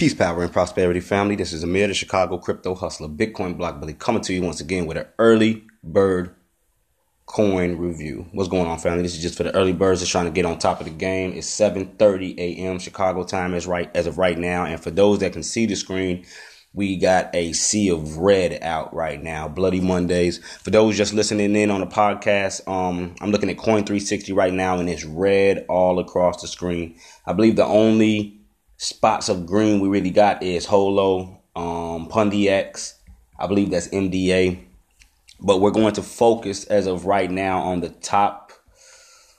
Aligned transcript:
Peace, 0.00 0.14
power, 0.14 0.42
and 0.42 0.50
prosperity, 0.50 0.98
family. 0.98 1.36
This 1.36 1.52
is 1.52 1.62
Amir, 1.62 1.86
the 1.86 1.92
Chicago 1.92 2.38
crypto 2.38 2.74
hustler, 2.74 3.06
Bitcoin 3.06 3.58
block 3.58 3.80
bully, 3.80 3.92
coming 3.92 4.22
to 4.22 4.32
you 4.32 4.40
once 4.40 4.58
again 4.58 4.86
with 4.86 4.96
an 4.96 5.04
early 5.18 5.62
bird 5.84 6.34
coin 7.26 7.76
review. 7.76 8.26
What's 8.32 8.48
going 8.48 8.66
on, 8.66 8.78
family? 8.78 9.02
This 9.02 9.14
is 9.14 9.20
just 9.20 9.36
for 9.36 9.42
the 9.42 9.54
early 9.54 9.74
birds 9.74 10.00
that's 10.00 10.10
trying 10.10 10.24
to 10.24 10.30
get 10.30 10.46
on 10.46 10.58
top 10.58 10.80
of 10.80 10.86
the 10.86 10.90
game. 10.90 11.34
It's 11.34 11.46
7:30 11.48 12.38
a.m. 12.38 12.78
Chicago 12.78 13.24
time 13.24 13.52
as 13.52 13.66
right 13.66 13.90
as 13.94 14.06
of 14.06 14.16
right 14.16 14.38
now, 14.38 14.64
and 14.64 14.82
for 14.82 14.90
those 14.90 15.18
that 15.18 15.34
can 15.34 15.42
see 15.42 15.66
the 15.66 15.76
screen, 15.76 16.24
we 16.72 16.96
got 16.96 17.28
a 17.34 17.52
sea 17.52 17.90
of 17.90 18.16
red 18.16 18.58
out 18.62 18.94
right 18.94 19.22
now. 19.22 19.48
Bloody 19.48 19.80
Mondays. 19.80 20.38
For 20.62 20.70
those 20.70 20.96
just 20.96 21.12
listening 21.12 21.54
in 21.54 21.70
on 21.70 21.80
the 21.80 21.86
podcast, 21.86 22.66
um, 22.66 23.16
I'm 23.20 23.32
looking 23.32 23.50
at 23.50 23.58
Coin 23.58 23.84
360 23.84 24.32
right 24.32 24.54
now, 24.54 24.78
and 24.78 24.88
it's 24.88 25.04
red 25.04 25.66
all 25.68 25.98
across 25.98 26.40
the 26.40 26.48
screen. 26.48 26.98
I 27.26 27.34
believe 27.34 27.56
the 27.56 27.66
only 27.66 28.39
spots 28.80 29.28
of 29.28 29.44
green 29.44 29.78
we 29.78 29.88
really 29.88 30.10
got 30.10 30.42
is 30.42 30.64
Holo, 30.64 31.38
um, 31.54 32.08
X. 32.32 32.94
I 33.38 33.46
believe 33.46 33.70
that's 33.70 33.88
MDA. 33.88 34.58
But 35.38 35.60
we're 35.60 35.70
going 35.70 35.92
to 35.94 36.02
focus 36.02 36.64
as 36.64 36.86
of 36.86 37.04
right 37.04 37.30
now 37.30 37.60
on 37.60 37.80
the 37.80 37.90
top, 37.90 38.52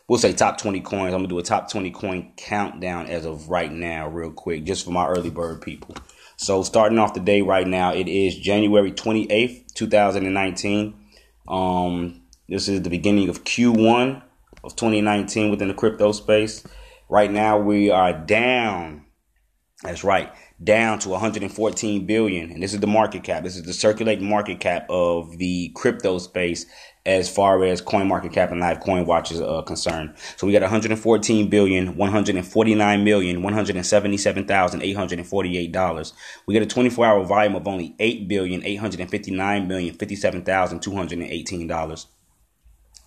we'll 0.08 0.20
say 0.20 0.32
top 0.34 0.60
20 0.60 0.82
coins. 0.82 1.06
I'm 1.06 1.22
going 1.22 1.24
to 1.24 1.30
do 1.30 1.40
a 1.40 1.44
top 1.44 1.72
20 1.72 1.90
coin 1.90 2.34
countdown 2.38 3.08
as 3.08 3.26
of 3.26 3.50
right 3.50 3.72
now, 3.72 4.08
real 4.08 4.32
quick, 4.32 4.64
just 4.64 4.86
for 4.86 4.92
my 4.92 5.08
early 5.08 5.32
bird 5.32 5.64
people. 5.64 5.96
So 6.38 6.62
starting 6.62 7.00
off 7.00 7.16
the 7.16 7.20
day 7.20 7.42
right 7.42 7.68
now, 7.68 7.96
it 7.96 8.08
is 8.08 8.38
January 8.38 8.92
28th, 8.92 9.74
2019. 9.74 10.94
Um, 11.48 12.22
this 12.48 12.68
is 12.68 12.84
the 12.84 12.92
beginning 12.92 13.28
of 13.28 13.44
Q1 13.44 14.22
of 14.64 14.76
2019 14.76 15.50
within 15.50 15.68
the 15.68 15.74
crypto 15.74 16.12
space. 16.12 16.64
Right 17.10 17.32
now, 17.32 17.58
we 17.58 17.90
are 17.90 18.14
down 18.14 19.06
that's 19.84 20.04
right, 20.04 20.32
down 20.64 21.00
to 21.00 21.10
114 21.10 22.06
billion, 22.06 22.52
and 22.52 22.62
this 22.62 22.74
is 22.74 22.80
the 22.80 22.88
market 22.88 23.24
cap. 23.24 23.42
This 23.44 23.56
is 23.56 23.64
the 23.64 23.74
circulating 23.74 24.30
market 24.30 24.60
cap 24.60 24.86
of 24.90 25.40
the 25.40 25.72
crypto 25.74 26.20
space 26.20 26.68
as 27.04 27.28
far 27.28 27.64
as 27.64 27.82
coin 27.82 28.08
market 28.08 28.32
cap 28.32 28.52
and 28.52 28.60
live 28.60 28.80
coin 28.80 29.08
watch 29.08 29.32
is 29.32 29.40
concerned. 29.66 30.14
So 30.38 30.46
we 30.46 30.54
got 30.54 30.62
114 30.62 31.50
billion, 31.50 31.98
149 31.98 33.04
million, 33.04 33.42
177,848 33.42 35.72
dollars. 35.72 36.14
We 36.46 36.54
got 36.54 36.62
a 36.62 36.68
24 36.68 37.04
hour 37.04 37.24
volume 37.24 37.56
of 37.56 37.68
only 37.68 37.96
8 37.98 38.28
billion, 38.28 38.64
859 38.64 39.68
million, 39.68 39.96
57,218 39.96 41.68
dollars. 41.68 42.06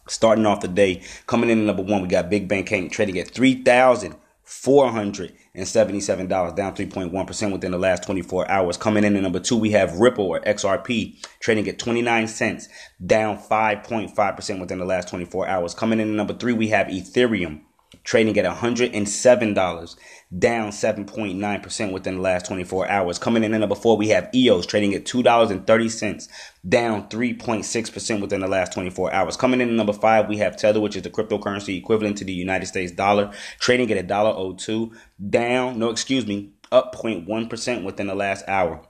Starting 0.08 0.44
off 0.44 0.60
the 0.60 0.68
day, 0.68 1.02
coming 1.26 1.50
in 1.50 1.60
at 1.60 1.66
number 1.66 1.82
one, 1.82 2.02
we 2.02 2.08
got 2.08 2.28
Big 2.28 2.48
Bank 2.48 2.66
trading 2.92 3.18
at 3.18 3.30
3,000. 3.30 4.16
$477, 4.46 6.28
down 6.28 6.74
3.1% 6.74 7.52
within 7.52 7.72
the 7.72 7.78
last 7.78 8.02
24 8.04 8.50
hours. 8.50 8.76
Coming 8.76 9.04
in 9.04 9.16
at 9.16 9.22
number 9.22 9.40
two, 9.40 9.56
we 9.56 9.70
have 9.70 9.98
Ripple 9.98 10.26
or 10.26 10.40
XRP 10.40 11.24
trading 11.40 11.66
at 11.68 11.78
29 11.78 12.28
cents, 12.28 12.68
down 13.04 13.38
5.5% 13.38 14.60
within 14.60 14.78
the 14.78 14.84
last 14.84 15.08
24 15.08 15.48
hours. 15.48 15.74
Coming 15.74 16.00
in 16.00 16.10
at 16.10 16.14
number 16.14 16.34
three, 16.34 16.52
we 16.52 16.68
have 16.68 16.88
Ethereum 16.88 17.62
trading 18.02 18.36
at 18.38 18.44
$107, 18.44 19.96
down 20.38 20.70
7.9% 20.70 21.92
within 21.92 22.16
the 22.16 22.20
last 22.20 22.46
24 22.46 22.88
hours. 22.88 23.18
Coming 23.18 23.44
in 23.44 23.54
at 23.54 23.60
number 23.60 23.74
four, 23.74 23.96
we 23.96 24.08
have 24.08 24.28
EOS 24.34 24.66
trading 24.66 24.94
at 24.94 25.04
$2.30, 25.04 26.28
down 26.68 27.08
3.6% 27.08 28.20
within 28.20 28.40
the 28.40 28.48
last 28.48 28.72
24 28.72 29.12
hours. 29.12 29.36
Coming 29.36 29.60
in 29.60 29.68
at 29.68 29.74
number 29.74 29.92
five, 29.92 30.28
we 30.28 30.38
have 30.38 30.56
Tether, 30.56 30.80
which 30.80 30.96
is 30.96 31.02
the 31.02 31.10
cryptocurrency 31.10 31.78
equivalent 31.78 32.18
to 32.18 32.24
the 32.24 32.32
United 32.32 32.66
States 32.66 32.92
dollar, 32.92 33.30
trading 33.60 33.90
at 33.92 34.08
$1.02, 34.08 34.90
down, 35.30 35.78
no, 35.78 35.90
excuse 35.90 36.26
me, 36.26 36.52
up 36.72 36.94
0.1% 36.94 37.84
within 37.84 38.06
the 38.08 38.14
last 38.14 38.44
hour. 38.48 38.84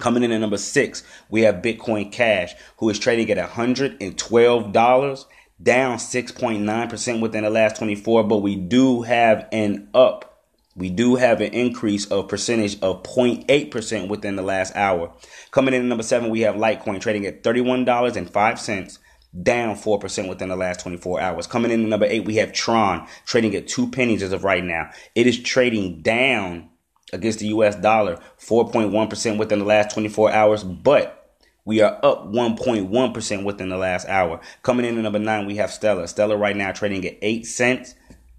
Coming 0.00 0.24
in 0.24 0.32
at 0.32 0.40
number 0.40 0.56
six, 0.56 1.04
we 1.30 1.42
have 1.42 1.62
Bitcoin 1.62 2.10
Cash, 2.10 2.54
who 2.78 2.88
is 2.90 2.98
trading 2.98 3.30
at 3.30 3.50
$112 3.50 5.24
down 5.62 5.98
6.9% 5.98 7.20
within 7.20 7.44
the 7.44 7.50
last 7.50 7.76
24, 7.76 8.24
but 8.24 8.38
we 8.38 8.56
do 8.56 9.02
have 9.02 9.48
an 9.52 9.88
up. 9.94 10.30
We 10.76 10.90
do 10.90 11.14
have 11.14 11.40
an 11.40 11.52
increase 11.52 12.06
of 12.06 12.28
percentage 12.28 12.80
of 12.80 13.04
0.8% 13.04 14.08
within 14.08 14.34
the 14.34 14.42
last 14.42 14.74
hour. 14.74 15.12
Coming 15.52 15.74
in 15.74 15.82
at 15.82 15.86
number 15.86 16.02
seven, 16.02 16.30
we 16.30 16.40
have 16.40 16.56
Litecoin 16.56 17.00
trading 17.00 17.26
at 17.26 17.44
$31.05, 17.44 18.98
down 19.42 19.76
4% 19.76 20.28
within 20.28 20.48
the 20.48 20.56
last 20.56 20.80
24 20.80 21.20
hours. 21.20 21.46
Coming 21.46 21.70
in 21.70 21.84
at 21.84 21.88
number 21.88 22.06
eight, 22.06 22.24
we 22.24 22.36
have 22.36 22.52
Tron 22.52 23.06
trading 23.24 23.54
at 23.54 23.68
two 23.68 23.88
pennies 23.90 24.22
as 24.22 24.32
of 24.32 24.42
right 24.42 24.64
now. 24.64 24.90
It 25.14 25.28
is 25.28 25.40
trading 25.40 26.02
down 26.02 26.70
against 27.12 27.38
the 27.38 27.48
US 27.48 27.76
dollar 27.76 28.18
4.1% 28.40 29.38
within 29.38 29.60
the 29.60 29.64
last 29.64 29.94
24 29.94 30.32
hours, 30.32 30.64
but 30.64 31.23
we 31.64 31.80
are 31.80 31.98
up 32.02 32.26
1.1% 32.30 33.44
within 33.44 33.68
the 33.70 33.78
last 33.78 34.06
hour. 34.06 34.40
Coming 34.62 34.84
in 34.84 34.98
at 34.98 35.02
number 35.02 35.18
nine, 35.18 35.46
we 35.46 35.56
have 35.56 35.70
Stellar. 35.70 36.06
Stellar 36.06 36.36
right 36.36 36.56
now 36.56 36.72
trading 36.72 37.06
at 37.06 37.16
8 37.22 37.46
cents, 37.46 37.94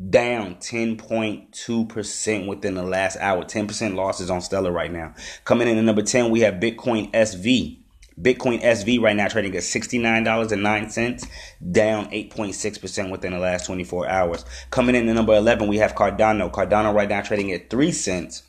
down 0.09 0.55
10.2% 0.55 2.47
within 2.47 2.75
the 2.75 2.83
last 2.83 3.17
hour. 3.17 3.43
10% 3.43 3.95
losses 3.95 4.29
on 4.29 4.41
Stellar 4.41 4.71
right 4.71 4.91
now. 4.91 5.15
Coming 5.43 5.67
in 5.67 5.77
at 5.77 5.83
number 5.83 6.03
10, 6.03 6.29
we 6.29 6.41
have 6.41 6.55
Bitcoin 6.55 7.11
SV. 7.11 7.79
Bitcoin 8.21 8.61
SV 8.61 9.01
right 9.01 9.15
now 9.15 9.27
trading 9.27 9.55
at 9.55 9.63
$69.09, 9.63 11.27
down 11.71 12.05
8.6% 12.11 13.11
within 13.11 13.33
the 13.33 13.39
last 13.39 13.65
24 13.65 14.07
hours. 14.07 14.45
Coming 14.69 14.95
in 14.95 15.09
at 15.09 15.15
number 15.15 15.35
11, 15.35 15.67
we 15.67 15.77
have 15.77 15.95
Cardano. 15.95 16.51
Cardano 16.51 16.93
right 16.93 17.09
now 17.09 17.21
trading 17.21 17.51
at 17.51 17.69
3 17.71 17.91
cents 17.91 18.43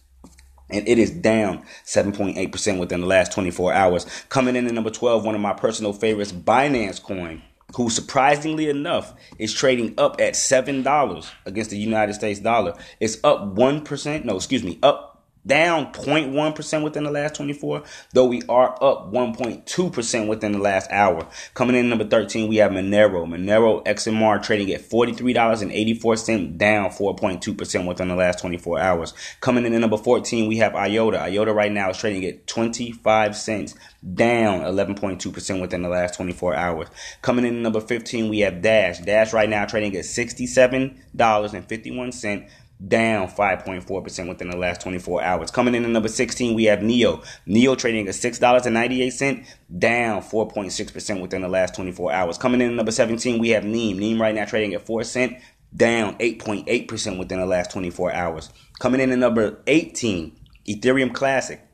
and 0.70 0.86
it 0.88 0.98
is 0.98 1.10
down 1.10 1.64
7.8% 1.84 2.78
within 2.78 3.00
the 3.00 3.06
last 3.06 3.32
24 3.32 3.72
hours. 3.72 4.06
Coming 4.28 4.56
in 4.56 4.66
at 4.66 4.74
number 4.74 4.90
12, 4.90 5.24
one 5.24 5.34
of 5.34 5.40
my 5.40 5.52
personal 5.52 5.92
favorites, 5.92 6.32
Binance 6.32 7.02
Coin, 7.02 7.42
who 7.76 7.90
surprisingly 7.90 8.68
enough 8.68 9.14
is 9.38 9.52
trading 9.52 9.94
up 9.98 10.20
at 10.20 10.34
$7 10.34 11.30
against 11.44 11.70
the 11.70 11.78
United 11.78 12.14
States 12.14 12.40
dollar. 12.40 12.74
It's 13.00 13.18
up 13.24 13.54
1%, 13.54 14.24
no, 14.24 14.36
excuse 14.36 14.62
me, 14.62 14.78
up 14.82 15.05
down 15.46 15.92
0.1% 15.92 16.82
within 16.82 17.04
the 17.04 17.10
last 17.10 17.36
24, 17.36 17.82
though 18.12 18.26
we 18.26 18.42
are 18.48 18.72
up 18.82 19.12
1.2% 19.12 20.28
within 20.28 20.52
the 20.52 20.58
last 20.58 20.90
hour. 20.90 21.26
Coming 21.54 21.76
in 21.76 21.88
number 21.88 22.04
13, 22.04 22.48
we 22.48 22.56
have 22.56 22.72
Monero. 22.72 23.26
Monero 23.26 23.82
XMR 23.84 24.42
trading 24.42 24.72
at 24.72 24.82
$43.84, 24.82 26.58
down 26.58 26.90
4.2% 26.90 27.86
within 27.86 28.08
the 28.08 28.16
last 28.16 28.40
24 28.40 28.78
hours. 28.78 29.14
Coming 29.40 29.64
in 29.66 29.74
at 29.74 29.80
number 29.80 29.96
14, 29.96 30.48
we 30.48 30.58
have 30.58 30.74
IOTA. 30.74 31.20
IOTA 31.20 31.52
right 31.52 31.72
now 31.72 31.90
is 31.90 31.98
trading 31.98 32.24
at 32.24 32.46
25 32.46 33.36
cents, 33.36 33.74
down 34.14 34.60
11.2% 34.60 35.60
within 35.60 35.82
the 35.82 35.88
last 35.88 36.14
24 36.16 36.54
hours. 36.54 36.86
Coming 37.22 37.44
in 37.44 37.56
at 37.56 37.62
number 37.62 37.80
15, 37.80 38.28
we 38.28 38.38
have 38.40 38.62
Dash. 38.62 39.00
Dash 39.00 39.32
right 39.32 39.48
now 39.48 39.64
trading 39.66 39.96
at 39.96 40.04
$67.51 40.04 42.48
down 42.84 43.28
5.4% 43.28 44.28
within 44.28 44.50
the 44.50 44.56
last 44.56 44.80
24 44.82 45.22
hours. 45.22 45.50
Coming 45.50 45.74
in 45.74 45.84
at 45.84 45.90
number 45.90 46.08
16, 46.08 46.54
we 46.54 46.64
have 46.64 46.82
NEO. 46.82 47.22
NEO 47.46 47.74
trading 47.74 48.06
at 48.08 48.14
$6.98, 48.14 49.46
down 49.78 50.22
4.6% 50.22 51.22
within 51.22 51.42
the 51.42 51.48
last 51.48 51.74
24 51.74 52.12
hours. 52.12 52.38
Coming 52.38 52.60
in 52.60 52.70
at 52.70 52.74
number 52.74 52.92
17, 52.92 53.38
we 53.38 53.50
have 53.50 53.64
NEM. 53.64 53.98
NEM 53.98 54.20
right 54.20 54.34
now 54.34 54.44
trading 54.44 54.74
at 54.74 54.84
4 54.84 55.04
cent, 55.04 55.38
down 55.74 56.16
8.8% 56.18 57.18
within 57.18 57.40
the 57.40 57.46
last 57.46 57.70
24 57.70 58.12
hours. 58.12 58.50
Coming 58.78 59.00
in 59.00 59.10
at 59.10 59.18
number 59.18 59.62
18, 59.66 60.36
Ethereum 60.68 61.14
Classic. 61.14 61.65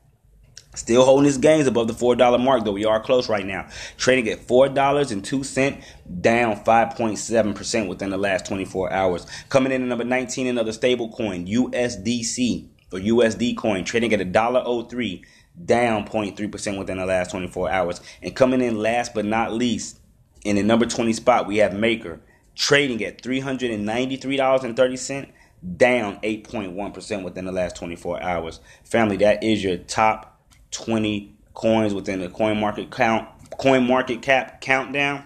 Still 0.75 1.05
holding 1.05 1.25
his 1.25 1.37
gains 1.37 1.67
above 1.67 1.87
the 1.87 1.93
$4 1.93 2.43
mark, 2.43 2.65
though 2.65 2.71
we 2.71 2.85
are 2.85 2.99
close 2.99 3.29
right 3.29 3.45
now. 3.45 3.67
Trading 3.97 4.27
at 4.29 4.47
$4.02, 4.47 5.83
down 6.21 6.63
5.7% 6.63 7.87
within 7.87 8.09
the 8.09 8.17
last 8.17 8.47
24 8.47 8.91
hours. 8.91 9.27
Coming 9.49 9.71
in 9.71 9.83
at 9.83 9.87
number 9.87 10.03
19, 10.03 10.47
another 10.47 10.71
stable 10.71 11.09
coin, 11.09 11.45
USDC 11.45 12.69
or 12.91 12.97
USD 12.99 13.55
coin, 13.55 13.83
trading 13.83 14.13
at 14.13 14.19
$1.03, 14.19 15.21
down 15.65 16.07
0.3% 16.07 16.79
within 16.79 16.97
the 16.97 17.05
last 17.05 17.29
24 17.31 17.69
hours. 17.69 18.01
And 18.23 18.35
coming 18.35 18.61
in 18.61 18.79
last 18.79 19.13
but 19.13 19.25
not 19.25 19.53
least, 19.53 19.99
in 20.43 20.55
the 20.55 20.63
number 20.63 20.87
20 20.87 21.13
spot, 21.13 21.45
we 21.47 21.57
have 21.57 21.75
Maker, 21.75 22.19
trading 22.55 23.03
at 23.03 23.21
$393.30, 23.21 25.29
down 25.77 26.19
8.1% 26.21 27.23
within 27.23 27.45
the 27.45 27.51
last 27.51 27.75
24 27.75 28.23
hours. 28.23 28.59
Family, 28.83 29.17
that 29.17 29.43
is 29.43 29.63
your 29.63 29.77
top 29.77 30.32
20 30.73 31.35
coins 31.53 31.93
within 31.93 32.19
the 32.19 32.29
coin 32.29 32.59
market 32.59 32.91
count 32.91 33.27
coin 33.57 33.87
market 33.87 34.21
cap 34.21 34.61
countdown. 34.61 35.23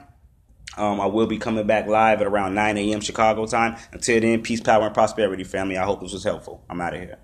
Um, 0.77 1.01
I 1.01 1.07
will 1.07 1.25
be 1.25 1.39
coming 1.39 1.65
back 1.65 1.87
live 1.87 2.21
at 2.21 2.27
around 2.27 2.53
9 2.53 2.77
a.m. 2.77 3.01
Chicago 3.01 3.47
time. 3.47 3.77
Until 3.91 4.21
then, 4.21 4.43
peace, 4.43 4.61
power, 4.61 4.85
and 4.85 4.93
prosperity, 4.93 5.43
family. 5.43 5.75
I 5.75 5.85
hope 5.85 6.01
this 6.01 6.13
was 6.13 6.23
helpful. 6.23 6.63
I'm 6.69 6.79
out 6.79 6.93
of 6.93 6.99
here. 7.01 7.17